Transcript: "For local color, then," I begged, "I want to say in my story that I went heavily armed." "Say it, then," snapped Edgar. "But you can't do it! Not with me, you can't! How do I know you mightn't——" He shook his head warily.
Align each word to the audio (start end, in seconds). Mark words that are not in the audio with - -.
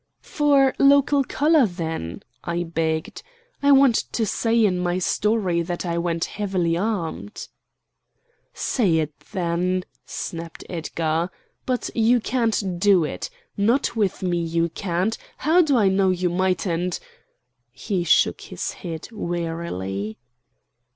"For 0.23 0.73
local 0.79 1.23
color, 1.23 1.67
then," 1.67 2.23
I 2.43 2.63
begged, 2.63 3.21
"I 3.61 3.71
want 3.71 3.93
to 4.13 4.25
say 4.25 4.65
in 4.65 4.79
my 4.79 4.97
story 4.97 5.61
that 5.61 5.85
I 5.85 5.99
went 5.99 6.25
heavily 6.25 6.75
armed." 6.75 7.47
"Say 8.51 8.97
it, 8.97 9.13
then," 9.31 9.83
snapped 10.07 10.63
Edgar. 10.67 11.29
"But 11.67 11.91
you 11.93 12.19
can't 12.19 12.79
do 12.79 13.03
it! 13.03 13.29
Not 13.55 13.95
with 13.95 14.23
me, 14.23 14.39
you 14.39 14.69
can't! 14.69 15.19
How 15.37 15.61
do 15.61 15.77
I 15.77 15.87
know 15.87 16.09
you 16.09 16.31
mightn't——" 16.31 16.99
He 17.71 18.03
shook 18.03 18.41
his 18.41 18.71
head 18.81 19.07
warily. 19.11 20.17